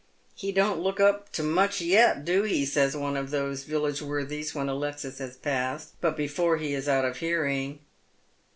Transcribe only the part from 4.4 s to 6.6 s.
when Alexis has passed, but before